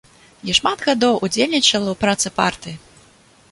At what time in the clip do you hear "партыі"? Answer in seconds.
2.41-2.75